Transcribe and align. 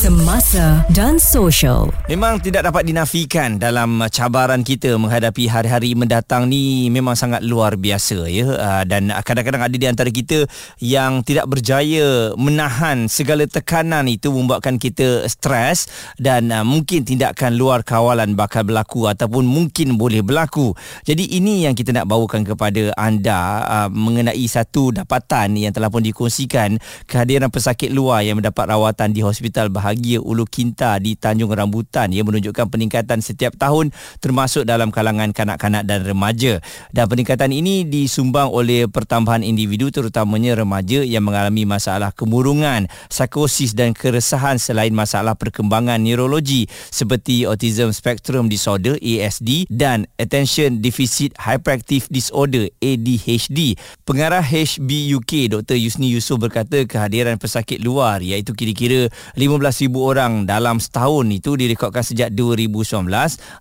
semasa 0.00 0.80
dan 0.96 1.20
sosial. 1.20 1.92
Memang 2.08 2.40
tidak 2.40 2.64
dapat 2.64 2.88
dinafikan 2.88 3.60
dalam 3.60 4.00
cabaran 4.08 4.64
kita 4.64 4.96
menghadapi 4.96 5.44
hari-hari 5.44 5.92
mendatang 5.92 6.48
ni 6.48 6.88
memang 6.88 7.12
sangat 7.12 7.44
luar 7.44 7.76
biasa 7.76 8.24
ya 8.24 8.48
ah, 8.56 8.82
dan 8.88 9.12
kadang-kadang 9.12 9.68
ada 9.68 9.76
di 9.76 9.84
antara 9.84 10.08
kita 10.08 10.48
yang 10.80 11.20
tidak 11.20 11.44
berjaya 11.52 12.32
menahan 12.32 13.12
segala 13.12 13.44
tekanan 13.44 14.08
itu 14.08 14.32
membuatkan 14.32 14.80
kita 14.80 15.28
stres 15.28 15.92
dan 16.16 16.48
ah, 16.48 16.64
mungkin 16.64 17.04
tindakan 17.04 17.60
luar 17.60 17.84
kawalan 17.84 18.32
bakal 18.32 18.64
berlaku 18.64 19.04
ataupun 19.04 19.44
mungkin 19.44 20.00
boleh 20.00 20.24
berlaku. 20.24 20.72
Jadi 21.04 21.36
ini 21.36 21.68
yang 21.68 21.76
kita 21.76 21.92
nak 21.92 22.08
bawakan 22.08 22.48
kepada 22.48 22.96
anda 22.96 23.68
mengenai 23.92 24.48
satu 24.48 24.96
dapatan 24.96 25.60
yang 25.60 25.76
telah 25.76 25.92
pun 25.92 26.00
dikongsikan 26.00 26.80
kehadiran 27.04 27.52
pesakit 27.52 27.92
luar 27.92 28.24
yang 28.24 28.40
mendapat 28.40 28.64
rawatan 28.64 29.12
di 29.12 29.20
hospital 29.20 29.68
bahagia 29.68 29.89
Bahagia 29.90 30.22
Ulu 30.22 30.46
Kinta 30.46 31.02
di 31.02 31.18
Tanjung 31.18 31.50
Rambutan 31.50 32.14
yang 32.14 32.30
menunjukkan 32.30 32.70
peningkatan 32.70 33.18
setiap 33.18 33.58
tahun 33.58 33.90
termasuk 34.22 34.62
dalam 34.62 34.94
kalangan 34.94 35.34
kanak-kanak 35.34 35.82
dan 35.82 36.06
remaja. 36.06 36.62
Dan 36.94 37.10
peningkatan 37.10 37.50
ini 37.50 37.82
disumbang 37.82 38.54
oleh 38.54 38.86
pertambahan 38.86 39.42
individu 39.42 39.90
terutamanya 39.90 40.54
remaja 40.54 41.02
yang 41.02 41.26
mengalami 41.26 41.66
masalah 41.66 42.14
kemurungan, 42.14 42.86
psikosis 43.10 43.74
dan 43.74 43.90
keresahan 43.90 44.62
selain 44.62 44.94
masalah 44.94 45.34
perkembangan 45.34 45.98
neurologi 45.98 46.70
seperti 46.94 47.50
Autism 47.50 47.90
Spectrum 47.90 48.46
Disorder 48.46 48.94
ASD 49.02 49.66
dan 49.66 50.06
Attention 50.22 50.78
Deficit 50.78 51.34
Hyperactive 51.34 52.06
Disorder 52.14 52.70
ADHD. 52.78 53.74
Pengarah 54.06 54.46
HBUK 54.46 55.50
Dr. 55.50 55.74
Yusni 55.74 56.14
Yusof 56.14 56.38
berkata 56.38 56.86
kehadiran 56.86 57.42
pesakit 57.42 57.82
luar 57.82 58.22
iaitu 58.22 58.54
kira-kira 58.54 59.10
15 59.34 59.79
ribu 59.80 60.04
orang 60.04 60.44
dalam 60.44 60.76
setahun 60.76 61.24
itu 61.32 61.56
direkodkan 61.56 62.04
sejak 62.04 62.28
2019 62.36 63.08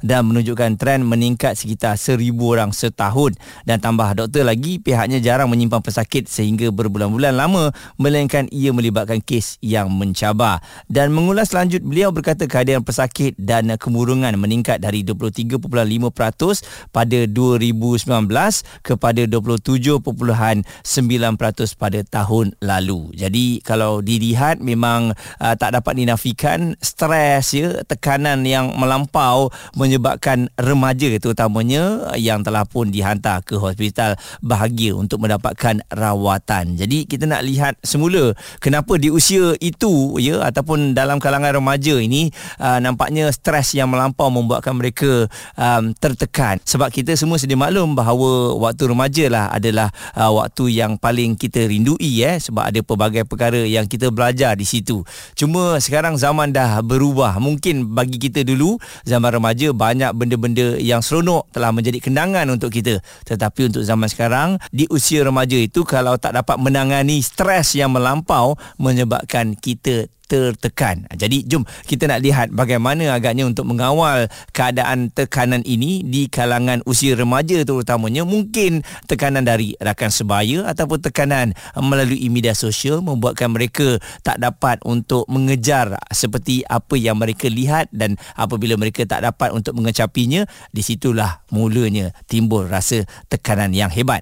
dan 0.04 0.28
menunjukkan 0.28 0.76
trend 0.76 1.08
meningkat 1.08 1.56
sekitar 1.56 1.96
1000 1.96 2.36
orang 2.40 2.72
setahun. 2.76 3.40
Dan 3.64 3.80
tambah 3.80 4.12
doktor 4.16 4.44
lagi 4.44 4.84
pihaknya 4.84 5.24
jarang 5.24 5.50
menyimpan 5.50 5.80
pesakit 5.80 6.28
sehingga 6.28 6.68
berbulan-bulan 6.70 7.34
lama 7.36 7.72
melainkan 7.96 8.46
ia 8.52 8.76
melibatkan 8.76 9.24
kes 9.24 9.58
yang 9.64 9.88
mencabar. 9.90 10.60
Dan 10.86 11.16
mengulas 11.16 11.56
lanjut 11.56 11.82
beliau 11.82 12.14
berkata 12.14 12.46
kehadiran 12.46 12.84
pesakit 12.84 13.34
dan 13.40 13.72
kemurungan 13.80 14.36
meningkat 14.36 14.84
dari 14.84 15.02
23.5% 15.02 15.64
pada 16.92 17.20
2019 17.26 18.04
kepada 18.84 19.22
27.9% 19.26 21.80
pada 21.80 22.00
tahun 22.04 22.52
lalu. 22.60 23.16
Jadi 23.16 23.64
kalau 23.64 24.04
dilihat 24.04 24.60
memang 24.60 25.16
uh, 25.40 25.56
tak 25.56 25.76
dapat 25.76 25.94
dinafikan 26.10 26.74
stres 26.82 27.54
ya 27.54 27.86
tekanan 27.86 28.42
yang 28.42 28.74
melampau 28.74 29.54
menyebabkan 29.78 30.50
remaja 30.58 31.06
terutamanya 31.22 32.10
yang 32.18 32.42
telah 32.42 32.66
pun 32.66 32.90
dihantar 32.90 33.46
ke 33.46 33.54
hospital 33.62 34.18
bahagia 34.42 34.98
untuk 34.98 35.22
mendapatkan 35.22 35.86
rawatan. 35.94 36.82
Jadi 36.82 37.06
kita 37.06 37.30
nak 37.30 37.46
lihat 37.46 37.78
semula 37.86 38.34
kenapa 38.58 38.98
di 38.98 39.14
usia 39.14 39.54
itu 39.62 40.18
ya 40.18 40.42
ataupun 40.50 40.98
dalam 40.98 41.22
kalangan 41.22 41.62
remaja 41.62 42.02
ini 42.02 42.34
uh, 42.58 42.82
nampaknya 42.82 43.30
stres 43.30 43.78
yang 43.78 43.94
melampau 43.94 44.34
membuatkan 44.34 44.74
mereka 44.74 45.30
um, 45.54 45.94
tertekan 45.94 46.58
sebab 46.66 46.90
kita 46.90 47.14
semua 47.14 47.38
sedia 47.38 47.54
maklum 47.54 47.94
bahawa 47.94 48.58
waktu 48.58 48.90
remaja 48.90 49.30
lah 49.30 49.46
adalah 49.54 49.94
uh, 50.18 50.34
waktu 50.34 50.74
yang 50.74 50.98
paling 50.98 51.38
kita 51.38 51.70
rindui 51.70 52.26
eh 52.26 52.42
sebab 52.42 52.74
ada 52.74 52.82
pelbagai 52.82 53.30
perkara 53.30 53.62
yang 53.62 53.86
kita 53.86 54.10
belajar 54.10 54.58
di 54.58 54.66
situ. 54.66 55.06
Cuma 55.38 55.78
sekarang 55.78 55.99
sekarang 56.00 56.16
zaman 56.16 56.56
dah 56.56 56.80
berubah. 56.80 57.44
Mungkin 57.44 57.92
bagi 57.92 58.16
kita 58.16 58.48
dulu 58.48 58.80
zaman 59.04 59.36
remaja 59.36 59.76
banyak 59.76 60.16
benda-benda 60.16 60.80
yang 60.80 61.04
seronok 61.04 61.52
telah 61.52 61.76
menjadi 61.76 62.00
kenangan 62.00 62.48
untuk 62.48 62.72
kita. 62.72 63.04
Tetapi 63.28 63.68
untuk 63.68 63.84
zaman 63.84 64.08
sekarang 64.08 64.64
di 64.72 64.88
usia 64.88 65.28
remaja 65.28 65.60
itu 65.60 65.84
kalau 65.84 66.16
tak 66.16 66.40
dapat 66.40 66.56
menangani 66.56 67.20
stres 67.20 67.76
yang 67.76 67.92
melampau 67.92 68.56
menyebabkan 68.80 69.60
kita 69.60 70.08
tertekan. 70.30 71.10
Jadi 71.10 71.44
jom 71.50 71.66
kita 71.90 72.06
nak 72.06 72.22
lihat 72.22 72.48
bagaimana 72.54 73.18
agaknya 73.18 73.50
untuk 73.50 73.66
mengawal 73.66 74.30
keadaan 74.54 75.10
tekanan 75.10 75.66
ini 75.66 76.06
di 76.06 76.30
kalangan 76.30 76.86
usia 76.86 77.18
remaja 77.18 77.66
terutamanya 77.66 78.22
mungkin 78.24 78.86
tekanan 79.10 79.42
dari 79.42 79.74
rakan 79.82 80.14
sebaya 80.14 80.70
ataupun 80.70 81.02
tekanan 81.02 81.58
melalui 81.82 82.30
media 82.30 82.54
sosial 82.54 83.02
membuatkan 83.02 83.50
mereka 83.50 83.98
tak 84.22 84.38
dapat 84.38 84.78
untuk 84.86 85.26
mengejar 85.26 85.98
seperti 86.14 86.62
apa 86.70 86.94
yang 86.94 87.18
mereka 87.18 87.50
lihat 87.50 87.90
dan 87.90 88.16
apabila 88.38 88.78
mereka 88.78 89.02
tak 89.10 89.26
dapat 89.26 89.50
untuk 89.50 89.74
mengecapinya 89.74 90.46
di 90.70 90.86
situlah 90.86 91.42
mulanya 91.50 92.14
timbul 92.30 92.70
rasa 92.70 93.02
tekanan 93.34 93.74
yang 93.74 93.90
hebat. 93.90 94.22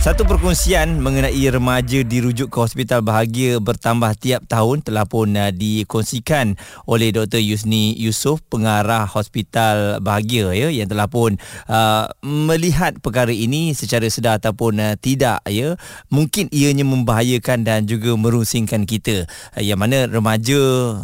Satu 0.00 0.24
perkongsian 0.24 0.96
mengenai 1.04 1.44
remaja 1.52 2.00
dirujuk 2.00 2.48
ke 2.48 2.56
hospital 2.56 3.04
bahagia 3.04 3.60
bertambah 3.60 4.16
tiap 4.16 4.48
tahun 4.48 4.80
telah 4.80 5.04
pun 5.04 5.36
uh, 5.36 5.52
dikongsikan 5.52 6.56
oleh 6.88 7.12
Dr. 7.12 7.36
Yusni 7.36 7.92
Yusof, 8.00 8.40
pengarah 8.48 9.04
hospital 9.04 10.00
bahagia 10.00 10.56
ya 10.56 10.72
yang 10.72 10.88
telah 10.88 11.04
pun 11.04 11.36
uh, 11.68 12.08
melihat 12.24 12.96
perkara 13.04 13.28
ini 13.28 13.76
secara 13.76 14.08
sedar 14.08 14.40
ataupun 14.40 14.80
uh, 14.80 14.96
tidak 14.96 15.44
ya. 15.44 15.76
Mungkin 16.08 16.48
ianya 16.48 16.88
membahayakan 16.88 17.68
dan 17.68 17.84
juga 17.84 18.16
merusingkan 18.16 18.88
kita. 18.88 19.28
Uh, 19.52 19.60
yang 19.60 19.76
mana 19.76 20.08
remaja 20.08 20.56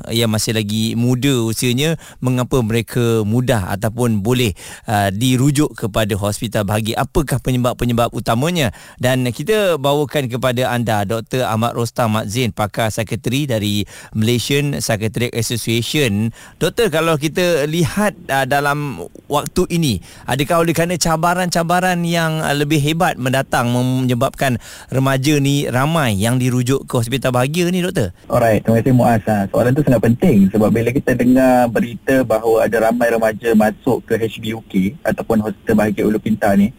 yang 0.08 0.32
masih 0.32 0.56
lagi 0.56 0.96
muda 0.96 1.44
usianya 1.44 2.00
mengapa 2.24 2.64
mereka 2.64 3.20
mudah 3.28 3.76
ataupun 3.76 4.24
boleh 4.24 4.56
uh, 4.88 5.12
dirujuk 5.12 5.76
kepada 5.76 6.16
hospital 6.16 6.64
bahagia. 6.64 6.96
Apakah 6.96 7.44
penyebab-penyebab 7.44 8.08
utamanya? 8.16 8.72
Dan 8.96 9.26
kita 9.28 9.76
bawakan 9.76 10.30
kepada 10.30 10.72
anda 10.72 11.02
Dr. 11.04 11.44
Ahmad 11.44 11.76
Rostam 11.76 12.16
Mat 12.16 12.30
Zain 12.30 12.52
pakar 12.54 12.88
sekretari 12.88 13.44
dari 13.44 13.84
Malaysian 14.16 14.78
Psychiatric 14.80 15.34
Association. 15.36 16.32
Doktor 16.56 16.88
kalau 16.88 17.18
kita 17.20 17.66
lihat 17.68 18.16
uh, 18.30 18.46
dalam 18.48 19.04
waktu 19.28 19.62
ini 19.72 20.00
adakah 20.24 20.62
oleh 20.62 20.72
kerana 20.72 20.96
cabaran-cabaran 20.96 22.00
yang 22.06 22.40
uh, 22.40 22.54
lebih 22.56 22.80
hebat 22.80 23.20
mendatang 23.20 23.72
menyebabkan 23.72 24.58
remaja 24.88 25.36
ni 25.38 25.68
ramai 25.68 26.16
yang 26.16 26.40
dirujuk 26.40 26.88
ke 26.88 26.94
hospital 26.96 27.34
bahagia 27.34 27.68
ni 27.68 27.84
doktor? 27.84 28.14
Alright, 28.30 28.64
terima 28.64 28.80
kasih 28.80 28.94
Muaz. 28.94 29.22
Ha, 29.26 29.50
soalan 29.50 29.74
tu 29.74 29.82
sangat 29.82 30.02
penting 30.06 30.48
sebab 30.50 30.70
bila 30.70 30.90
kita 30.94 31.12
dengar 31.18 31.68
berita 31.68 32.22
bahawa 32.22 32.64
ada 32.64 32.90
ramai 32.90 33.10
remaja 33.10 33.52
masuk 33.52 34.06
ke 34.06 34.14
HBUK 34.16 35.02
ataupun 35.02 35.42
hospital 35.42 35.74
bahagia 35.76 36.02
Ulu 36.06 36.18
Pintar 36.22 36.56
ni 36.56 36.72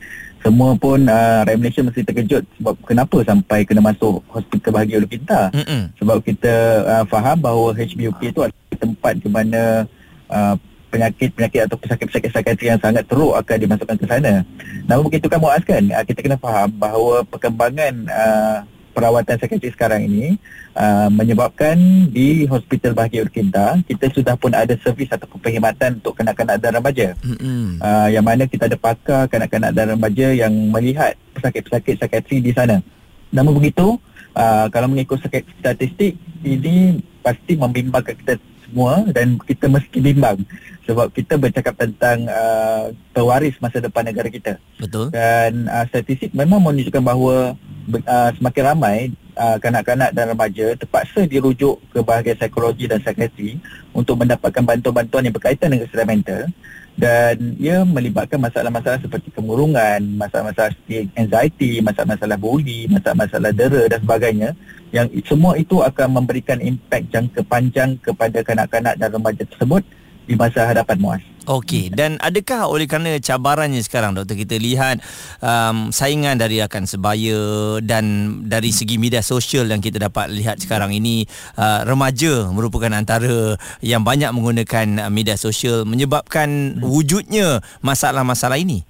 semua 0.47 0.71
pun 0.79 0.99
uh, 1.03 1.43
rakyat 1.43 1.59
Malaysia 1.59 1.83
mesti 1.83 2.07
terkejut 2.07 2.43
sebab 2.55 2.75
kenapa 2.87 3.17
sampai 3.27 3.67
kena 3.67 3.83
masuk 3.83 4.23
hospital 4.31 4.71
bahagia 4.71 5.03
Ulu 5.03 5.11
Pintar 5.11 5.51
Mm-mm. 5.51 5.91
sebab 5.99 6.23
kita 6.23 6.55
uh, 6.87 7.03
faham 7.11 7.35
bahawa 7.43 7.75
HBUP 7.75 8.15
itu 8.23 8.39
adalah 8.39 8.77
tempat 8.79 9.13
di 9.19 9.27
mana 9.27 9.83
uh, 10.31 10.55
penyakit-penyakit 10.87 11.67
atau 11.67 11.75
pesakit-pesakit 11.75 12.31
psikiatri 12.31 12.71
yang 12.71 12.79
sangat 12.79 13.03
teruk 13.11 13.35
akan 13.35 13.57
dimasukkan 13.59 13.99
ke 13.99 14.07
sana. 14.07 14.47
Namun 14.87 15.11
begitu 15.11 15.27
kan 15.27 15.43
Muaz 15.43 15.59
kan? 15.67 15.83
Uh, 15.83 16.03
kita 16.07 16.23
kena 16.23 16.39
faham 16.39 16.71
bahawa 16.79 17.27
perkembangan 17.27 18.07
uh, 18.07 18.57
perawatan 18.97 19.37
psikiatri 19.37 19.69
sekarang 19.77 20.01
ini 20.09 20.41
uh, 20.73 21.05
menyebabkan 21.13 21.77
di 22.09 22.49
Hospital 22.49 22.97
Bahagia 22.97 23.21
Urkinta 23.21 23.77
kita 23.85 24.09
sudah 24.09 24.33
pun 24.33 24.57
ada 24.57 24.73
servis 24.81 25.13
atau 25.13 25.29
perkhidmatan 25.29 26.01
untuk 26.01 26.17
kanak-kanak 26.17 26.57
dan 26.57 26.81
remaja. 26.81 27.13
Mm-hmm. 27.21 27.77
Uh, 27.77 28.07
yang 28.09 28.25
mana 28.25 28.49
kita 28.49 28.65
ada 28.65 28.73
pakar 28.73 29.29
kanak-kanak 29.29 29.69
dan 29.77 29.93
remaja 29.93 30.33
yang 30.33 30.49
melihat 30.73 31.13
pesakit-pesakit 31.37 32.01
psikiatri 32.01 32.41
di 32.41 32.49
sana. 32.57 32.81
Namun 33.29 33.61
begitu, 33.61 34.01
uh, 34.33 34.65
kalau 34.73 34.89
mengikut 34.89 35.21
statistik 35.61 36.17
ini 36.41 37.05
pasti 37.21 37.53
membimbangkan 37.53 38.17
kita 38.17 38.41
semua 38.65 39.05
dan 39.13 39.37
kita 39.45 39.69
mesti 39.69 39.97
bimbang 40.01 40.41
sebab 40.87 41.11
kita 41.11 41.35
bercakap 41.35 41.75
tentang 41.75 42.27
uh, 42.27 42.91
pewaris 43.11 43.55
masa 43.59 43.83
depan 43.83 44.07
negara 44.07 44.31
kita. 44.31 44.55
Betul. 44.79 45.11
Dan 45.11 45.67
uh, 45.67 45.85
statistik 45.91 46.31
memang 46.31 46.63
menunjukkan 46.63 47.03
bahawa 47.03 47.59
uh, 47.87 48.29
semakin 48.35 48.63
ramai 48.63 48.97
uh, 49.39 49.57
kanak-kanak 49.57 50.11
dan 50.11 50.25
remaja 50.33 50.75
terpaksa 50.75 51.23
dirujuk 51.23 51.79
ke 51.91 51.99
bahagian 52.03 52.35
psikologi 52.35 52.85
dan 52.85 52.99
psikiatri 52.99 53.61
untuk 53.95 54.19
mendapatkan 54.19 54.63
bantuan-bantuan 54.63 55.27
yang 55.27 55.35
berkaitan 55.35 55.71
dengan 55.71 55.87
kesihatan 55.87 56.09
mental. 56.09 56.43
Dan 56.97 57.53
ia 57.61 57.85
melibatkan 57.85 58.41
masalah-masalah 58.41 58.97
seperti 58.97 59.29
kemurungan, 59.29 60.01
masalah-masalah 60.17 60.73
anxiety, 61.13 61.77
masalah-masalah 61.77 62.41
bully, 62.41 62.89
masalah-masalah 62.89 63.53
dera 63.53 63.85
dan 63.85 64.01
sebagainya 64.01 64.49
yang 64.89 65.05
semua 65.27 65.53
itu 65.61 65.77
akan 65.83 66.17
memberikan 66.17 66.57
impak 66.57 67.05
jangka 67.13 67.45
panjang 67.45 68.01
kepada 68.01 68.41
kanak-kanak 68.41 68.97
dan 68.97 69.09
remaja 69.13 69.43
tersebut 69.45 69.85
di 70.27 70.35
masa 70.35 70.67
hadapan 70.67 70.97
muas. 70.99 71.21
Okey 71.47 71.87
dan 71.87 72.19
adakah 72.19 72.67
oleh 72.67 72.91
kerana 72.91 73.15
cabarannya 73.23 73.79
sekarang 73.79 74.11
doktor 74.11 74.35
kita 74.35 74.59
lihat 74.59 74.99
um, 75.39 75.95
saingan 75.95 76.35
dari 76.35 76.59
rakan 76.59 76.83
sebaya 76.83 77.79
dan 77.79 78.35
dari 78.43 78.75
segi 78.75 78.99
media 78.99 79.23
sosial 79.23 79.63
yang 79.71 79.79
kita 79.79 79.95
dapat 79.95 80.27
lihat 80.27 80.59
sekarang 80.59 80.91
ini 80.91 81.23
uh, 81.55 81.87
remaja 81.87 82.51
merupakan 82.51 82.91
antara 82.91 83.55
yang 83.79 84.03
banyak 84.03 84.27
menggunakan 84.35 85.07
media 85.07 85.39
sosial 85.39 85.87
menyebabkan 85.87 86.83
wujudnya 86.83 87.63
masalah-masalah 87.79 88.59
ini. 88.59 88.83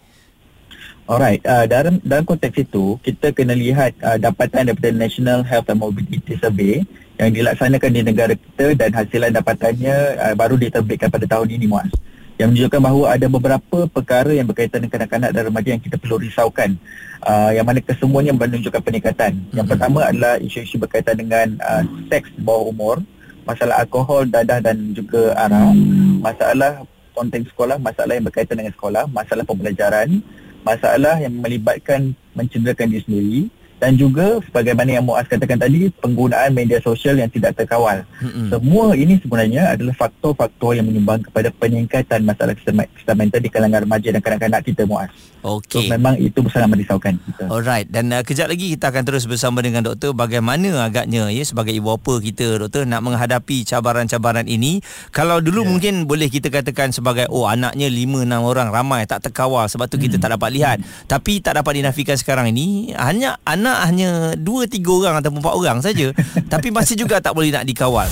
Alright, 1.08 1.40
uh, 1.48 1.64
dalam 1.64 2.04
dalam 2.04 2.28
konteks 2.28 2.68
itu 2.68 3.00
kita 3.00 3.32
kena 3.32 3.56
lihat 3.56 3.96
uh, 4.04 4.20
dapatan 4.20 4.68
daripada 4.68 4.92
National 4.92 5.40
Health 5.40 5.72
and 5.72 5.80
Mobility 5.80 6.36
Survey 6.36 6.84
yang 7.16 7.32
dilaksanakan 7.32 7.90
di 7.96 8.02
negara 8.04 8.36
kita 8.36 8.76
dan 8.76 8.92
hasilan 8.92 9.32
dapatannya 9.32 9.96
uh, 10.20 10.36
baru 10.36 10.60
diterbitkan 10.60 11.08
pada 11.08 11.24
tahun 11.24 11.56
ini 11.56 11.64
muas 11.64 11.88
yang 12.36 12.52
menunjukkan 12.52 12.82
bahawa 12.84 13.06
ada 13.16 13.28
beberapa 13.32 13.80
perkara 13.88 14.36
yang 14.36 14.52
berkaitan 14.52 14.84
dengan 14.84 15.00
kanak-kanak 15.00 15.32
dan 15.32 15.42
remaja 15.48 15.70
yang 15.80 15.82
kita 15.82 15.96
perlu 15.96 16.20
risaukan 16.20 16.76
uh, 17.24 17.56
yang 17.56 17.64
mana 17.64 17.80
kesemuanya 17.80 18.36
menunjukkan 18.36 18.82
peningkatan. 18.84 19.32
Yang 19.32 19.64
mm-hmm. 19.64 19.72
pertama 19.72 20.00
adalah 20.12 20.34
isu-isu 20.44 20.76
berkaitan 20.76 21.16
dengan 21.16 21.56
uh, 21.64 21.88
seks 22.12 22.36
bawah 22.36 22.68
umur, 22.68 23.00
masalah 23.48 23.80
alkohol, 23.80 24.28
dadah 24.28 24.60
dan 24.60 24.92
juga 24.92 25.32
arah, 25.40 25.72
masalah 26.20 26.84
konteks 27.16 27.50
sekolah, 27.56 27.80
masalah 27.80 28.14
yang 28.20 28.28
berkaitan 28.28 28.60
dengan 28.60 28.76
sekolah, 28.76 29.10
masalah 29.10 29.42
pembelajaran, 29.48 30.22
masalah 30.68 31.16
yang 31.24 31.32
melibatkan 31.40 32.12
mencederakan 32.36 32.92
diri 32.92 33.04
sendiri, 33.08 33.42
dan 33.78 33.94
juga 33.94 34.42
sebagaimana 34.50 34.98
yang 34.98 35.06
Muaz 35.06 35.30
katakan 35.30 35.62
tadi 35.62 35.94
penggunaan 36.02 36.50
media 36.50 36.82
sosial 36.82 37.22
yang 37.22 37.30
tidak 37.30 37.54
terkawal. 37.54 38.02
Mm-hmm. 38.22 38.50
Semua 38.50 38.86
ini 38.98 39.22
sebenarnya 39.22 39.78
adalah 39.78 39.94
faktor-faktor 39.94 40.82
yang 40.82 40.90
menyumbang 40.90 41.22
kepada 41.22 41.54
peningkatan 41.54 42.26
masalah 42.26 42.58
kesihatan 42.58 43.16
mental 43.18 43.40
di 43.42 43.50
kalangan 43.54 43.86
remaja 43.86 44.10
dan 44.10 44.22
kanak-kanak 44.22 44.62
kita 44.66 44.90
Muaz. 44.90 45.14
Okey. 45.46 45.86
So 45.86 45.94
memang 45.94 46.18
itu 46.18 46.42
sangat 46.50 46.70
merisaukan 46.74 47.14
kita. 47.22 47.44
Alright 47.54 47.88
dan 47.94 48.10
uh, 48.10 48.26
kejap 48.26 48.50
lagi 48.50 48.74
kita 48.74 48.90
akan 48.90 49.04
terus 49.06 49.30
bersama 49.30 49.62
dengan 49.62 49.86
doktor 49.86 50.18
bagaimana 50.18 50.90
agaknya 50.90 51.30
ya 51.30 51.44
sebagai 51.46 51.72
ibu 51.72 51.94
bapa 51.94 52.18
kita 52.20 52.58
doktor 52.58 52.90
nak 52.90 53.06
menghadapi 53.06 53.62
cabaran-cabaran 53.62 54.50
ini. 54.50 54.82
Kalau 55.14 55.38
dulu 55.38 55.64
yeah. 55.64 55.70
mungkin 55.70 55.94
boleh 56.10 56.28
kita 56.34 56.50
katakan 56.50 56.90
sebagai 56.90 57.30
oh 57.30 57.46
anaknya 57.46 57.86
5 57.86 58.26
6 58.26 58.34
orang 58.42 58.68
ramai 58.74 59.06
tak 59.06 59.30
terkawal 59.30 59.70
sebab 59.70 59.86
tu 59.86 60.02
kita 60.02 60.18
mm. 60.18 60.22
tak 60.26 60.30
dapat 60.34 60.50
lihat. 60.50 60.78
Mm. 60.82 60.88
Tapi 61.06 61.34
tak 61.40 61.62
dapat 61.62 61.74
dinafikan 61.78 62.18
sekarang 62.18 62.50
ini 62.50 62.98
hanya 62.98 63.38
anak 63.46 63.67
anak 63.68 63.80
hanya 63.92 64.12
2 64.40 64.72
3 64.72 64.80
orang 65.04 65.16
ataupun 65.20 65.40
4 65.44 65.60
orang 65.60 65.78
saja 65.84 66.08
tapi 66.54 66.72
masih 66.72 66.96
juga 66.96 67.20
tak 67.20 67.36
boleh 67.36 67.52
nak 67.52 67.68
dikawal. 67.68 68.08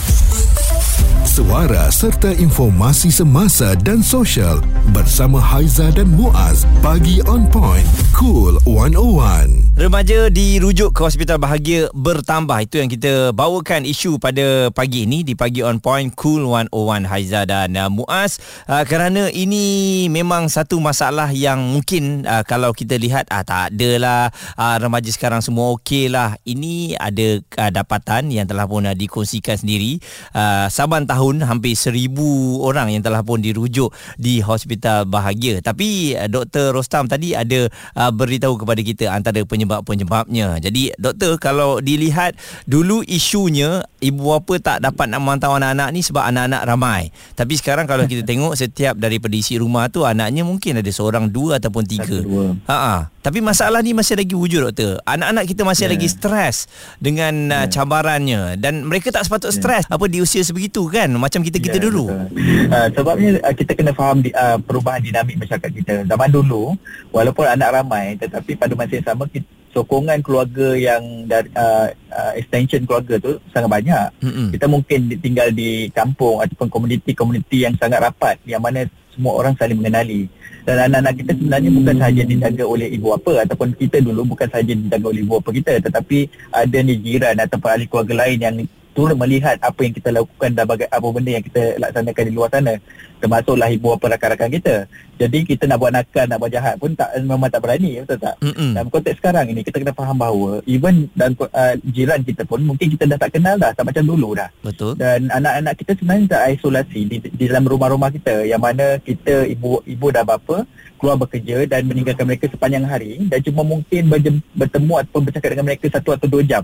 Suara 1.23 1.91
serta 1.91 2.31
informasi 2.31 3.11
semasa 3.11 3.75
dan 3.75 3.99
sosial 3.99 4.59
bersama 4.91 5.39
Haiza 5.39 5.91
dan 5.91 6.11
Muaz 6.11 6.63
pagi 6.79 7.19
on 7.27 7.47
point 7.47 7.87
cool 8.15 8.55
101 8.67 9.54
remaja 9.75 10.31
dirujuk 10.31 10.95
ke 10.95 11.03
hospital 11.03 11.35
bahagia 11.35 11.91
bertambah. 11.91 12.63
Itu 12.63 12.79
yang 12.79 12.87
kita 12.87 13.35
bawakan 13.35 13.83
isu 13.83 14.23
pada 14.23 14.71
pagi 14.71 15.03
ini 15.03 15.19
di 15.27 15.35
pagi 15.35 15.59
on 15.59 15.83
point 15.83 16.15
cool 16.15 16.47
101 16.47 17.03
Haiza 17.03 17.43
dan 17.43 17.75
uh, 17.75 17.91
Muaz. 17.91 18.39
Uh, 18.71 18.87
kerana 18.87 19.27
ini 19.35 20.07
memang 20.07 20.47
satu 20.47 20.79
masalah 20.79 21.27
yang 21.35 21.59
mungkin 21.59 22.23
uh, 22.23 22.47
kalau 22.47 22.71
kita 22.71 22.95
lihat 22.95 23.27
uh, 23.27 23.43
tak 23.43 23.75
adalah 23.75 24.31
uh, 24.55 24.79
remaja 24.79 25.11
sekarang 25.11 25.43
semua 25.43 25.75
okey 25.75 26.07
lah. 26.07 26.39
Ini 26.47 26.95
ada 26.95 27.43
uh, 27.43 27.71
dapatan 27.75 28.31
yang 28.31 28.47
telah 28.47 28.71
pun 28.71 28.87
uh, 28.87 28.95
dikongsikan 28.95 29.59
sendiri. 29.59 29.99
Uh, 30.31 30.71
saban 30.71 31.03
tahun 31.03 31.43
hampir 31.43 31.75
seribu 31.75 32.63
orang 32.63 32.95
yang 32.95 33.03
telah 33.03 33.27
pun 33.27 33.43
dirujuk 33.43 33.91
di 34.15 34.39
hospital 34.39 35.03
bahagia. 35.03 35.59
Tapi 35.59 36.15
uh, 36.15 36.31
Dr. 36.31 36.71
Rostam 36.71 37.11
tadi 37.11 37.35
ada 37.35 37.67
uh, 37.99 38.11
beritahu 38.15 38.55
kepada 38.55 38.79
kita 38.79 39.11
antara 39.11 39.43
penyebab-penyebabnya 39.65 40.61
jadi 40.61 40.93
doktor 40.95 41.41
kalau 41.41 41.81
dilihat 41.81 42.37
dulu 42.69 43.01
isunya 43.05 43.83
ibu 43.99 44.37
bapa 44.37 44.61
tak 44.61 44.77
dapat 44.85 45.09
nak 45.09 45.19
memantau 45.25 45.57
anak-anak 45.57 45.89
ni 45.91 46.05
sebab 46.05 46.23
anak-anak 46.29 46.61
ramai 46.63 47.01
tapi 47.33 47.57
sekarang 47.57 47.89
kalau 47.89 48.05
kita 48.05 48.21
tengok 48.29 48.53
setiap 48.53 48.95
daripada 48.95 49.33
isi 49.33 49.57
rumah 49.57 49.89
tu 49.89 50.05
anaknya 50.05 50.45
mungkin 50.45 50.79
ada 50.79 50.91
seorang 50.93 51.27
dua 51.27 51.57
ataupun 51.57 51.83
tiga 51.83 52.21
ha 52.69 53.09
tapi 53.25 53.41
masalah 53.41 53.81
ni 53.81 53.97
masih 53.97 54.21
lagi 54.21 54.37
wujud 54.37 54.69
doktor 54.69 55.01
anak-anak 55.03 55.49
kita 55.49 55.65
masih 55.65 55.89
yeah. 55.89 55.93
lagi 55.97 56.07
stres 56.07 56.55
dengan 57.01 57.33
uh, 57.49 57.65
yeah. 57.65 57.69
cabarannya 57.69 58.41
dan 58.61 58.85
mereka 58.85 59.09
tak 59.09 59.25
sepatut 59.25 59.49
yeah. 59.49 59.57
stres 59.57 59.83
apa 59.89 60.05
di 60.05 60.21
usia 60.21 60.45
sebegitu 60.45 60.85
kan 60.87 61.09
macam 61.15 61.41
kita-kita 61.41 61.77
yeah, 61.81 61.85
dulu. 61.89 62.05
Uh, 62.05 62.87
sebabnya 62.93 63.41
uh, 63.41 63.53
kita 63.55 63.71
kena 63.73 63.91
faham 63.95 64.21
di, 64.21 64.29
uh, 64.35 64.61
perubahan 64.61 65.01
dinamik 65.01 65.39
masyarakat 65.41 65.71
kita. 65.71 65.93
Zaman 66.05 66.29
dulu 66.29 66.77
walaupun 67.09 67.45
anak 67.49 67.69
ramai 67.81 68.19
tetapi 68.19 68.53
pada 68.59 68.73
masa 68.77 68.99
yang 68.99 69.07
sama 69.07 69.25
kita, 69.25 69.47
sokongan 69.75 70.23
keluarga 70.23 70.71
yang 70.71 71.27
dari 71.27 71.51
uh, 71.51 71.91
uh, 71.91 72.31
extension 72.39 72.87
keluarga 72.87 73.19
tu 73.19 73.35
sangat 73.51 73.67
banyak. 73.67 74.07
Mm-hmm. 74.23 74.47
Kita 74.55 74.65
mungkin 74.71 74.99
tinggal 75.19 75.51
di 75.51 75.91
kampung 75.91 76.39
ataupun 76.39 76.71
komuniti-komuniti 76.71 77.67
yang 77.67 77.75
sangat 77.75 77.99
rapat 77.99 78.39
yang 78.47 78.63
mana 78.63 78.87
semua 79.11 79.35
orang 79.35 79.51
saling 79.59 79.75
mengenali. 79.75 80.31
Dan 80.63 80.89
anak-anak 80.89 81.13
kita 81.21 81.31
sebenarnya 81.37 81.69
bukan 81.75 81.95
sahaja 82.01 82.23
dijaga 82.25 82.63
oleh 82.65 82.87
ibu 82.89 83.07
bapa 83.13 83.33
ataupun 83.45 83.69
kita 83.77 84.01
dulu 84.01 84.33
bukan 84.33 84.47
sahaja 84.49 84.73
dijaga 84.73 85.05
oleh 85.11 85.21
ibu 85.21 85.37
bapa 85.37 85.49
kita 85.53 85.73
tetapi 85.77 86.17
ada 86.49 86.77
ni 86.81 86.95
jiran 86.97 87.35
ataupun 87.37 87.69
ahli 87.69 87.85
keluarga 87.85 88.13
lain 88.25 88.39
yang 88.41 88.55
turut 88.95 89.19
melihat 89.19 89.59
apa 89.59 89.79
yang 89.83 89.91
kita 89.91 90.09
lakukan 90.15 90.55
dan 90.55 90.63
baga- 90.63 90.87
apa 90.87 91.07
benda 91.11 91.35
yang 91.35 91.43
kita 91.43 91.75
laksanakan 91.77 92.23
di 92.23 92.33
luar 92.33 92.49
sana. 92.49 92.79
Termasuklah 93.19 93.67
ibu 93.71 93.91
bapa 93.95 94.15
rakan-rakan 94.15 94.49
kita. 94.55 94.75
Jadi 95.19 95.39
kita 95.47 95.67
nak 95.67 95.77
buat 95.79 95.91
nakal 95.91 96.25
nak 96.27 96.39
buat 96.39 96.51
jahat 96.51 96.75
pun 96.79 96.95
tak 96.95 97.11
memang 97.19 97.47
tak 97.47 97.63
berani 97.63 98.03
betul 98.03 98.19
tak? 98.19 98.35
Mm-mm. 98.43 98.75
dalam 98.75 98.91
konteks 98.91 99.19
sekarang 99.23 99.47
ini 99.47 99.63
kita 99.63 99.79
kena 99.79 99.95
faham 99.95 100.19
bahawa 100.19 100.59
even 100.67 101.07
dan 101.15 101.31
uh, 101.39 101.75
jiran 101.91 102.19
kita 102.23 102.43
pun 102.43 102.59
mungkin 102.63 102.91
kita 102.91 103.07
dah 103.07 103.19
tak 103.19 103.35
kenal 103.35 103.55
dah 103.55 103.71
tak 103.71 103.83
macam 103.87 104.03
dulu 104.03 104.35
dah. 104.35 104.51
Betul. 104.63 104.95
Dan 104.99 105.31
anak-anak 105.31 105.73
kita 105.79 105.91
sebenarnya 105.99 106.25
tak 106.35 106.41
isolasi 106.59 106.99
di, 107.07 107.17
di 107.19 107.43
dalam 107.47 107.67
rumah-rumah 107.67 108.11
kita. 108.11 108.47
Yang 108.47 108.61
mana 108.63 108.85
kita 109.03 109.47
ibu 109.47 109.83
ibu 109.83 110.07
dan 110.11 110.23
bapa 110.23 110.63
keluar 110.95 111.19
bekerja 111.19 111.67
dan 111.67 111.85
meninggalkan 111.85 112.25
mereka 112.25 112.47
sepanjang 112.47 112.87
hari 112.87 113.19
dan 113.27 113.39
cuma 113.43 113.61
mungkin 113.67 114.07
bertemu 114.55 114.93
ataupun 115.03 115.21
bercakap 115.27 115.49
dengan 115.51 115.67
mereka 115.67 115.85
satu 115.91 116.15
atau 116.15 116.27
dua 116.27 116.43
jam. 116.43 116.63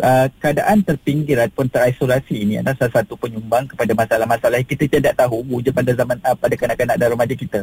Uh, 0.00 0.26
keadaan 0.40 0.80
terpinggir 0.80 1.36
ataupun 1.36 1.68
terisolasi 1.68 2.46
ini 2.46 2.54
adalah 2.62 2.78
salah 2.78 3.02
satu 3.02 3.18
penyumbang 3.18 3.68
kepada 3.68 3.92
masalah-masalah 3.92 4.56
yang 4.62 4.68
kita 4.68 4.84
tidak 4.88 5.12
tahu 5.18 5.42
wujud 5.44 5.74
pada 5.74 5.92
zaman 5.92 6.16
uh, 6.22 6.36
pada 6.38 6.54
kanak-kanak 6.54 6.96
dan 6.96 7.08
remaja 7.12 7.34
kita. 7.34 7.60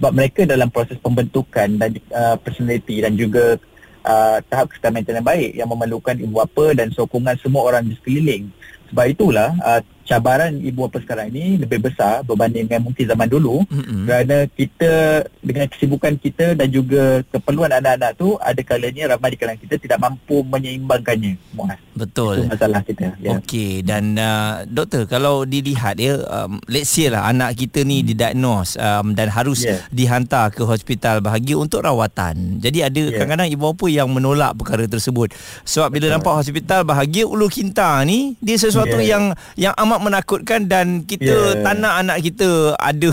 Sebab 0.00 0.10
mereka 0.10 0.40
dalam 0.42 0.68
proses 0.72 0.98
pembentukan 0.98 1.68
dan 1.78 1.90
uh, 2.10 2.36
personality 2.40 3.04
dan 3.04 3.14
juga 3.14 3.60
uh, 4.04 4.38
tahap 4.50 4.72
kesihatan 4.74 5.22
yang 5.22 5.26
baik 5.26 5.50
yang 5.54 5.68
memerlukan 5.70 6.18
ibu 6.18 6.42
bapa 6.42 6.74
dan 6.74 6.90
sokongan 6.90 7.38
semua 7.38 7.62
orang 7.64 7.86
di 7.86 7.94
sekeliling. 7.94 8.50
Sebab 8.92 9.04
itulah 9.10 9.54
uh, 9.62 9.80
cabaran 10.04 10.60
ibu 10.60 10.86
bapa 10.86 11.00
sekarang 11.00 11.32
ini 11.32 11.64
lebih 11.64 11.88
besar 11.88 12.20
berbanding 12.22 12.68
dengan 12.68 12.84
mungkin 12.84 13.04
zaman 13.08 13.28
dulu 13.28 13.64
mm-hmm. 13.64 14.04
kerana 14.04 14.36
kita 14.52 14.92
dengan 15.40 15.66
kesibukan 15.72 16.14
kita 16.20 16.46
dan 16.52 16.68
juga 16.68 17.24
keperluan 17.32 17.72
anak-anak 17.72 18.12
tu 18.20 18.36
ada 18.38 18.60
kalanya 18.60 19.16
ramai 19.16 19.32
di 19.32 19.38
kalangan 19.40 19.60
kita 19.64 19.76
tidak 19.80 19.98
mampu 19.98 20.44
menyeimbangkannya 20.44 21.40
Muaz. 21.56 21.80
Betul. 21.96 22.44
Itu 22.44 22.52
masalah 22.52 22.80
kita. 22.84 23.16
Ya. 23.18 23.40
Okey 23.40 23.80
dan 23.80 24.14
uh, 24.20 24.68
doktor 24.68 25.08
kalau 25.08 25.48
dilihat 25.48 25.96
ya 25.96 26.20
um, 26.28 26.60
let's 26.68 26.92
say 26.92 27.08
lah 27.08 27.24
anak 27.30 27.56
kita 27.56 27.82
ni 27.82 28.04
hmm. 28.04 28.06
didiagnose 28.12 28.76
um, 28.76 29.16
dan 29.16 29.32
harus 29.32 29.64
yeah. 29.64 29.80
dihantar 29.88 30.52
ke 30.52 30.62
hospital 30.66 31.24
bahagia 31.24 31.56
untuk 31.56 31.80
rawatan. 31.80 32.60
Jadi 32.60 32.84
ada 32.84 33.00
yeah. 33.00 33.16
kadang-kadang 33.16 33.48
ibu 33.48 33.72
bapa 33.72 33.86
yang 33.88 34.08
menolak 34.12 34.52
perkara 34.58 34.84
tersebut. 34.84 35.32
Sebab 35.64 35.88
bila 35.88 36.06
Betul. 36.10 36.14
nampak 36.20 36.34
hospital 36.44 36.80
bahagia 36.84 37.24
Ulu 37.24 37.48
Kinta 37.48 38.02
ni 38.04 38.36
dia 38.42 38.60
sesuatu 38.60 39.00
yeah. 39.00 39.16
yang 39.16 39.24
yang 39.54 39.74
amat 39.78 39.93
amat 39.94 40.02
menakutkan 40.02 40.66
dan 40.66 41.06
kita 41.06 41.54
yeah. 41.54 41.62
tak 41.62 41.78
nak 41.78 41.94
anak 42.02 42.18
kita 42.18 42.74
ada 42.74 43.08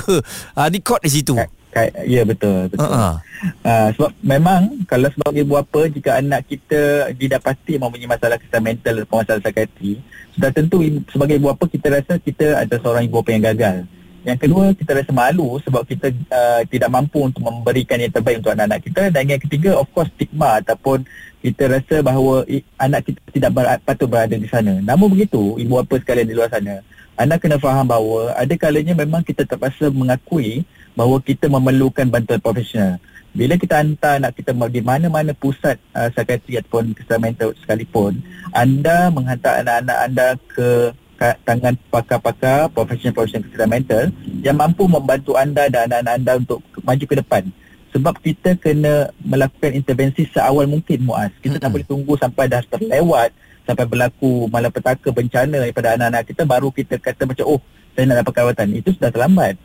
uh, 0.58 0.68
record 0.74 1.02
di 1.06 1.12
situ. 1.14 1.38
Ya 1.38 1.46
yeah, 2.04 2.26
betul 2.28 2.68
betul. 2.68 2.84
Uh-huh. 2.84 3.16
Uh, 3.64 3.88
sebab 3.96 4.12
memang 4.22 4.84
kalau 4.90 5.08
sebagai 5.14 5.46
ibu 5.46 5.56
bapa 5.56 5.88
jika 5.88 6.20
anak 6.20 6.44
kita 6.50 7.14
didapati 7.16 7.80
mempunyai 7.80 8.12
masalah 8.12 8.36
kesihatan 8.38 8.64
mental 8.66 8.94
atau 9.02 9.16
masalah 9.24 9.40
psikiatri, 9.40 9.94
sudah 10.36 10.50
tentu 10.52 10.78
sebagai 11.10 11.36
ibu 11.40 11.48
bapa 11.54 11.66
kita 11.70 11.88
rasa 11.90 12.14
kita 12.20 12.60
ada 12.60 12.76
seorang 12.76 13.08
ibu 13.08 13.24
bapa 13.24 13.30
yang 13.32 13.46
gagal. 13.54 13.78
Yang 14.22 14.38
kedua 14.46 14.64
kita 14.78 14.92
rasa 14.94 15.10
malu 15.10 15.58
sebab 15.66 15.82
kita 15.82 16.14
uh, 16.30 16.62
tidak 16.70 16.94
mampu 16.94 17.26
untuk 17.26 17.42
memberikan 17.42 17.98
yang 17.98 18.14
terbaik 18.14 18.38
untuk 18.38 18.54
anak-anak 18.54 18.82
kita 18.86 19.10
dan 19.10 19.24
yang 19.26 19.42
ketiga 19.42 19.74
of 19.74 19.90
course 19.90 20.14
stigma 20.14 20.62
ataupun 20.62 21.02
kita 21.42 21.66
rasa 21.66 22.06
bahawa 22.06 22.46
anak 22.78 23.02
kita 23.10 23.20
tidak 23.34 23.52
ber- 23.58 23.82
patut 23.82 24.06
berada 24.06 24.38
di 24.38 24.46
sana. 24.46 24.78
Namun 24.78 25.18
begitu, 25.18 25.58
ibu 25.58 25.82
bapa 25.82 25.98
sekalian 25.98 26.30
di 26.30 26.38
luar 26.38 26.54
sana, 26.54 26.86
anda 27.18 27.42
kena 27.42 27.58
faham 27.58 27.90
bahawa 27.90 28.38
ada 28.38 28.54
kalanya 28.62 28.94
memang 28.94 29.26
kita 29.26 29.42
terpaksa 29.42 29.90
mengakui 29.90 30.70
bahawa 30.94 31.18
kita 31.18 31.50
memerlukan 31.50 32.06
bantuan 32.06 32.38
profesional. 32.38 33.02
Bila 33.32 33.58
kita 33.58 33.82
hantar 33.82 34.22
anak 34.22 34.38
kita 34.38 34.54
di 34.70 34.82
mana-mana 34.86 35.34
pusat 35.34 35.82
uh, 35.98 36.14
psikiatri 36.14 36.62
ataupun 36.62 36.94
kesihatan 36.94 37.22
mental 37.26 37.50
sekalipun, 37.58 38.22
anda 38.54 39.10
menghantar 39.10 39.66
anak-anak 39.66 39.98
anda 39.98 40.28
ke 40.52 40.94
tangan 41.46 41.78
pakar-pakar 41.94 42.74
profesional-profesional 42.74 43.46
kesihatan 43.46 43.70
mental 43.70 44.04
yang 44.42 44.58
mampu 44.58 44.90
membantu 44.90 45.38
anda 45.38 45.70
dan 45.70 45.90
anak-anak 45.90 46.14
anda 46.18 46.34
untuk 46.42 46.60
maju 46.82 47.06
ke 47.06 47.16
depan. 47.22 47.44
Sebab 47.92 48.16
kita 48.24 48.56
kena 48.56 49.12
melakukan 49.20 49.76
intervensi 49.76 50.24
seawal 50.32 50.66
mungkin 50.66 51.04
Muaz. 51.06 51.30
Kita 51.44 51.60
tak 51.60 51.76
boleh 51.76 51.86
tunggu 51.86 52.16
sampai 52.16 52.48
dah 52.48 52.64
terlewat, 52.64 53.36
sampai 53.68 53.86
berlaku 53.86 54.48
malapetaka 54.48 55.12
bencana 55.12 55.60
daripada 55.60 56.00
anak-anak 56.00 56.24
kita 56.26 56.44
baru 56.48 56.72
kita 56.72 56.98
kata 56.98 57.28
macam 57.28 57.46
oh 57.58 57.62
saya 57.94 58.08
nak 58.08 58.24
dapat 58.26 58.32
perawatan. 58.34 58.68
Itu 58.80 58.96
sudah 58.96 59.12
terlambat 59.12 59.60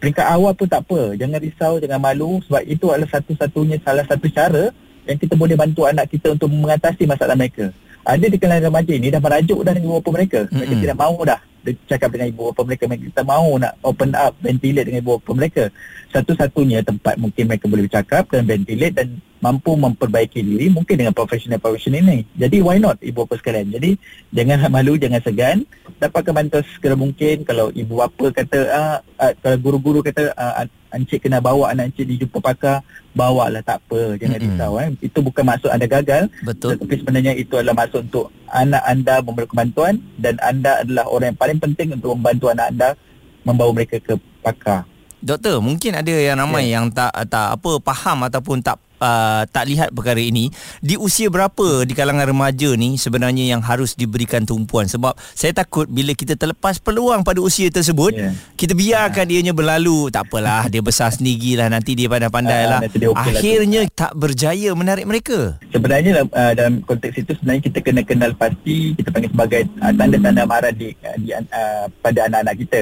peringkat 0.00 0.26
awal 0.28 0.52
pun 0.54 0.68
tak 0.68 0.84
apa. 0.86 1.16
Jangan 1.16 1.38
risau, 1.40 1.72
jangan 1.80 2.00
malu 2.00 2.40
sebab 2.44 2.62
itu 2.64 2.86
adalah 2.92 3.10
satu-satunya 3.10 3.80
salah 3.82 4.04
satu 4.04 4.26
cara 4.28 4.70
yang 5.06 5.18
kita 5.18 5.34
boleh 5.38 5.54
bantu 5.54 5.86
anak 5.86 6.10
kita 6.10 6.34
untuk 6.34 6.50
mengatasi 6.50 7.06
masalah 7.06 7.38
mereka. 7.38 7.70
Ada 8.06 8.26
di 8.30 8.38
kalangan 8.38 8.70
remaja 8.70 8.92
ini 8.94 9.10
dah 9.10 9.18
merajuk 9.18 9.60
dah 9.66 9.74
dengan 9.74 9.98
bapa 9.98 10.10
mereka. 10.14 10.40
Mereka 10.46 10.62
mm-hmm. 10.62 10.82
tidak 10.86 10.96
mahu 11.02 11.18
dah 11.26 11.38
cakap 11.90 12.08
dengan 12.14 12.26
ibu 12.30 12.42
bapa 12.54 12.62
mereka. 12.62 12.84
Mereka 12.86 13.10
tak 13.10 13.26
mahu 13.26 13.50
nak 13.58 13.72
open 13.82 14.10
up, 14.14 14.32
ventilate 14.38 14.86
dengan 14.86 15.02
ibu 15.02 15.18
bapa 15.18 15.30
mereka. 15.34 15.64
Satu-satunya 16.14 16.86
tempat 16.86 17.18
mungkin 17.18 17.50
mereka 17.50 17.66
boleh 17.66 17.90
bercakap 17.90 18.30
dan 18.30 18.46
ventilate 18.46 18.94
dan 18.94 19.18
mampu 19.46 19.78
memperbaiki 19.78 20.42
diri 20.42 20.66
mungkin 20.66 20.98
dengan 20.98 21.14
profesional-profesional 21.14 22.02
ini. 22.02 22.26
Jadi 22.34 22.58
why 22.58 22.82
not 22.82 22.98
ibu 22.98 23.22
bapa 23.22 23.38
sekalian? 23.38 23.70
Jadi 23.70 23.94
jangan 24.34 24.66
malu, 24.66 24.98
jangan 24.98 25.22
segan 25.22 25.62
dapatkan 26.02 26.34
bantuan 26.34 26.64
segera 26.76 26.98
mungkin 26.98 27.46
kalau 27.46 27.70
ibu 27.72 28.02
bapa 28.02 28.26
kata 28.34 28.58
ah, 28.68 28.98
ah, 29.22 29.32
kalau 29.38 29.56
guru-guru 29.62 30.04
kata 30.04 30.34
ah, 30.36 30.66
encik 30.92 31.24
kena 31.24 31.40
bawa 31.40 31.72
anak 31.72 31.92
encik 31.92 32.04
dijumpa 32.04 32.38
pakar 32.40 32.84
bawa 33.16 33.48
lah 33.48 33.64
tak 33.64 33.80
apa 33.86 34.20
jangan 34.20 34.38
mm-hmm. 34.40 34.56
risau 34.60 34.74
eh 34.76 34.88
itu 35.00 35.18
bukan 35.24 35.44
maksud 35.44 35.70
anda 35.72 35.86
gagal 35.88 36.28
betul 36.44 36.76
tapi 36.76 36.94
sebenarnya 37.00 37.32
itu 37.36 37.56
adalah 37.56 37.84
maksud 37.84 38.12
untuk 38.12 38.28
anak 38.52 38.82
anda 38.84 39.14
memerlukan 39.24 39.56
bantuan 39.56 39.94
dan 40.20 40.36
anda 40.44 40.84
adalah 40.84 41.04
orang 41.08 41.32
yang 41.32 41.40
paling 41.40 41.58
penting 41.60 41.88
untuk 41.96 42.12
membantu 42.16 42.46
anak 42.52 42.66
anda 42.72 42.88
membawa 43.44 43.70
mereka 43.72 43.96
ke 44.00 44.14
pakar 44.44 44.84
Doktor, 45.16 45.58
mungkin 45.64 45.96
ada 45.96 46.12
yang 46.12 46.38
ramai 46.38 46.68
yeah. 46.68 46.78
yang 46.78 46.92
tak 46.92 47.10
tak 47.32 47.56
apa 47.56 47.80
faham 47.82 48.28
ataupun 48.28 48.60
tak 48.60 48.78
uh, 49.00 49.42
tak 49.48 49.64
lihat 49.70 49.88
perkara 49.92 50.20
ini 50.20 50.50
di 50.80 50.98
usia 50.98 51.30
berapa 51.32 51.84
di 51.84 51.92
kalangan 51.92 52.28
remaja 52.28 52.74
ni 52.74 52.96
sebenarnya 53.00 53.56
yang 53.56 53.62
harus 53.64 53.94
diberikan 53.96 54.44
tumpuan? 54.44 54.88
Sebab 54.88 55.16
saya 55.32 55.52
takut 55.56 55.88
bila 55.88 56.12
kita 56.12 56.36
terlepas 56.36 56.80
peluang 56.80 57.22
pada 57.22 57.40
usia 57.40 57.68
tersebut 57.72 58.12
yeah. 58.16 58.32
kita 58.58 58.72
biarkan 58.76 59.24
yeah. 59.26 59.30
dianya 59.30 59.52
berlalu. 59.56 60.08
Tak 60.12 60.28
apalah 60.28 60.68
dia 60.68 60.80
besar 60.80 61.12
sendirilah 61.12 61.68
nanti 61.72 61.96
dia 61.96 62.10
pandai-pandai 62.10 62.62
uh, 62.64 62.68
lah. 62.68 62.80
okay 62.84 63.34
akhirnya 63.36 63.80
lah 63.86 63.94
tak 63.94 64.12
berjaya 64.18 64.70
menarik 64.74 65.04
mereka. 65.08 65.60
Sebenarnya 65.70 66.26
uh, 66.26 66.52
dalam 66.52 66.82
konteks 66.84 67.22
itu 67.22 67.32
sebenarnya 67.38 67.62
kita 67.70 67.78
kena 67.84 68.02
kenal 68.02 68.32
pasti 68.34 68.96
kita 68.96 69.08
panggil 69.12 69.30
sebagai 69.32 69.62
uh, 69.80 69.92
tanda-tanda 69.92 70.42
marah 70.44 70.72
di, 70.72 70.92
di 71.22 71.30
uh, 71.32 71.86
pada 72.02 72.28
anak-anak 72.28 72.56
kita 72.66 72.80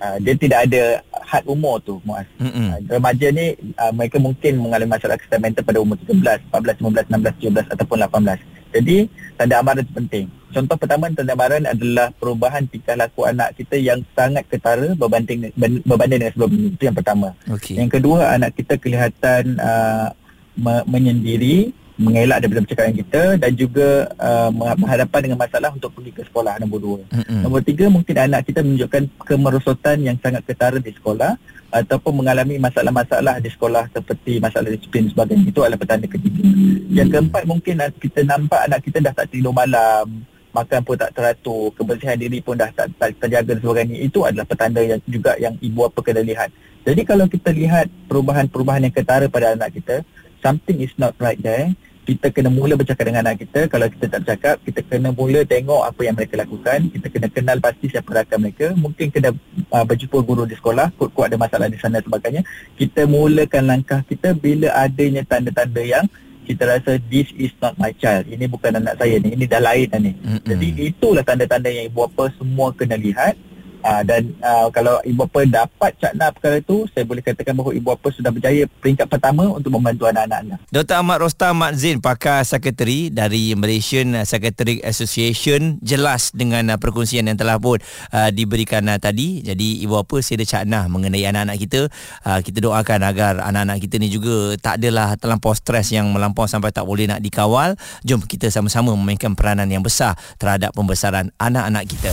uh, 0.00 0.16
dia 0.18 0.34
tidak 0.34 0.58
ada 0.66 0.82
had 1.22 1.44
umur 1.46 1.78
tu 1.84 2.00
Muaz. 2.02 2.26
Mm-hmm. 2.40 2.66
Uh, 2.66 2.78
remaja 2.98 3.26
ni 3.30 3.46
uh, 3.76 3.92
mereka 3.94 4.16
mungkin 4.18 4.52
mengalami 4.58 4.90
masalah 4.96 5.20
kesihatan 5.20 5.40
mental 5.44 5.62
pada 5.62 5.78
umur 5.78 5.96
13, 6.02 6.50
14, 6.50 6.80
15, 6.80 7.68
16, 7.68 7.68
17 7.68 7.72
ataupun 7.76 7.98
18. 8.02 8.60
Jadi 8.70 8.96
tanda 9.34 9.54
amaran 9.58 9.82
itu 9.82 9.94
penting. 9.94 10.26
Contoh 10.50 10.76
pertama 10.78 11.10
tanda 11.10 11.34
amaran 11.34 11.64
adalah 11.66 12.10
perubahan 12.14 12.66
tingkah 12.66 12.94
laku 12.98 13.26
anak 13.26 13.54
kita 13.54 13.78
yang 13.78 14.02
sangat 14.14 14.46
ketara 14.46 14.94
berbanding 14.94 15.50
berbanding 15.86 16.26
dengan 16.26 16.32
sebelum 16.34 16.50
ini. 16.54 16.66
Itu 16.74 16.84
yang 16.86 16.96
pertama. 16.96 17.34
Okay. 17.46 17.78
Yang 17.78 18.00
kedua 18.00 18.34
anak 18.34 18.54
kita 18.54 18.74
kelihatan 18.78 19.58
uh, 19.58 20.14
me- 20.54 20.86
menyendiri 20.86 21.74
mengelak 22.00 22.40
daripada 22.40 22.64
percakapan 22.64 22.96
kita 22.96 23.22
dan 23.36 23.52
juga 23.52 24.08
uh, 24.16 24.48
berhadapan 24.80 25.20
dengan 25.28 25.38
masalah 25.38 25.70
untuk 25.76 25.92
pergi 25.92 26.16
ke 26.16 26.22
sekolah 26.24 26.56
nombor 26.56 26.80
dua. 26.80 27.00
Mm-hmm. 27.12 27.40
Nombor 27.44 27.60
tiga 27.60 27.84
mungkin 27.92 28.16
anak 28.16 28.48
kita 28.48 28.64
menunjukkan 28.64 29.02
kemerosotan 29.28 29.96
yang 30.00 30.16
sangat 30.24 30.42
ketara 30.48 30.80
di 30.80 30.96
sekolah 30.96 31.36
ataupun 31.70 32.24
mengalami 32.24 32.56
masalah-masalah 32.56 33.38
di 33.38 33.52
sekolah 33.52 33.92
seperti 33.92 34.40
masalah 34.40 34.72
disiplin 34.72 35.12
sebagainya. 35.12 35.52
Itu 35.52 35.60
adalah 35.60 35.78
petanda 35.78 36.08
ketiga. 36.08 36.40
Yang 36.88 37.08
keempat 37.12 37.42
mungkin 37.44 37.74
kita 38.00 38.20
nampak 38.24 38.60
anak 38.64 38.80
kita 38.80 38.98
dah 39.04 39.12
tak 39.12 39.28
tidur 39.28 39.52
malam, 39.52 40.24
makan 40.56 40.80
pun 40.82 40.96
tak 40.96 41.12
teratur, 41.12 41.70
kebersihan 41.76 42.16
diri 42.16 42.40
pun 42.40 42.56
dah 42.56 42.72
tak, 42.72 42.90
tak 42.96 43.12
terjaga 43.20 43.54
dan 43.54 43.60
sebagainya. 43.60 43.96
Itu 44.00 44.24
adalah 44.24 44.48
petanda 44.48 44.80
yang 44.80 44.98
juga 45.04 45.36
yang 45.36 45.54
ibu 45.60 45.84
apa 45.84 46.00
kena 46.00 46.24
lihat. 46.24 46.48
Jadi 46.80 47.04
kalau 47.04 47.28
kita 47.28 47.52
lihat 47.52 47.92
perubahan-perubahan 48.08 48.88
yang 48.88 48.94
ketara 48.96 49.28
pada 49.28 49.52
anak 49.52 49.76
kita, 49.76 50.00
something 50.40 50.80
is 50.80 50.90
not 50.96 51.12
right 51.20 51.38
there 51.44 51.70
kita 52.10 52.26
kena 52.34 52.50
mula 52.50 52.74
bercakap 52.74 53.06
dengan 53.06 53.22
anak 53.22 53.46
kita. 53.46 53.70
Kalau 53.70 53.86
kita 53.86 54.10
tak 54.10 54.20
bercakap 54.26 54.56
kita 54.66 54.80
kena 54.82 55.14
mula 55.14 55.46
tengok 55.46 55.86
apa 55.86 56.00
yang 56.02 56.18
mereka 56.18 56.34
lakukan. 56.42 56.90
Kita 56.90 57.06
kena 57.06 57.28
kenal 57.30 57.56
pasti 57.62 57.86
siapa 57.86 58.10
rakan 58.10 58.38
mereka. 58.42 58.66
Mungkin 58.74 59.14
kena 59.14 59.30
uh, 59.70 59.84
berjumpa 59.86 60.18
guru 60.26 60.42
di 60.42 60.58
sekolah 60.58 60.90
kuat-kuat 60.98 61.30
ada 61.30 61.38
masalah 61.38 61.70
di 61.70 61.78
sana 61.78 62.02
sebagainya. 62.02 62.42
Kita 62.74 63.06
mulakan 63.06 63.62
langkah 63.70 64.02
kita 64.02 64.34
bila 64.34 64.74
adanya 64.74 65.22
tanda-tanda 65.22 65.86
yang 65.86 66.10
kita 66.50 66.66
rasa 66.66 66.98
this 67.06 67.30
is 67.38 67.54
not 67.62 67.78
my 67.78 67.94
child. 67.94 68.26
Ini 68.26 68.50
bukan 68.50 68.82
anak 68.82 68.98
saya 68.98 69.22
ni 69.22 69.38
ini 69.38 69.46
dah 69.46 69.62
lain 69.62 69.86
dah 69.86 70.00
ni. 70.02 70.12
Mm-hmm. 70.18 70.50
jadi 70.50 70.68
itulah 70.90 71.22
tanda-tanda 71.22 71.70
yang 71.70 71.86
ibu 71.86 72.10
bapa 72.10 72.34
semua 72.34 72.74
kena 72.74 72.98
lihat 72.98 73.38
Uh, 73.80 74.02
dan 74.04 74.36
uh, 74.44 74.68
kalau 74.68 75.00
ibu 75.08 75.24
bapa 75.24 75.48
dapat 75.48 75.96
cakna 75.96 76.28
perkara 76.36 76.60
itu 76.60 76.84
saya 76.92 77.08
boleh 77.08 77.24
katakan 77.24 77.56
bahawa 77.56 77.72
ibu 77.72 77.86
bapa 77.88 78.12
sudah 78.12 78.28
berjaya 78.28 78.68
peringkat 78.68 79.08
pertama 79.08 79.48
untuk 79.48 79.72
membantu 79.72 80.04
anak-anak 80.04 80.38
anda. 80.44 80.56
Dr. 80.68 81.00
Ahmad 81.00 81.24
Rostam 81.24 81.56
Mat 81.56 81.72
Zain 81.80 81.96
pakar 81.98 82.44
sekretari 82.44 83.08
dari 83.08 83.56
Malaysian 83.56 84.12
Psychiatric 84.24 84.84
Association 84.84 85.80
jelas 85.80 86.32
dengan 86.36 86.76
uh, 86.76 86.78
perkongsian 86.78 87.24
yang 87.24 87.40
telah 87.40 87.56
pun 87.56 87.80
uh, 88.12 88.28
diberikan 88.28 88.84
uh, 88.88 89.00
tadi. 89.00 89.40
Jadi 89.40 89.80
ibu 89.80 89.96
bapa 89.96 90.20
saya 90.20 90.44
ada 90.44 90.46
cakna 90.46 90.80
mengenai 90.92 91.24
anak-anak 91.24 91.56
kita. 91.56 91.80
Uh, 92.24 92.40
kita 92.44 92.60
doakan 92.60 93.00
agar 93.08 93.40
anak-anak 93.40 93.80
kita 93.80 93.96
ni 93.96 94.12
juga 94.12 94.60
tak 94.60 94.76
adalah 94.76 95.16
terlampau 95.16 95.56
stres 95.56 95.88
yang 95.88 96.08
melampau 96.12 96.44
sampai 96.44 96.68
tak 96.68 96.84
boleh 96.84 97.08
nak 97.08 97.24
dikawal. 97.24 97.80
Jom 98.04 98.20
kita 98.20 98.52
sama-sama 98.52 98.92
memainkan 98.92 99.32
peranan 99.32 99.72
yang 99.72 99.80
besar 99.80 100.20
terhadap 100.36 100.76
pembesaran 100.76 101.32
anak-anak 101.40 101.88
kita 101.88 102.12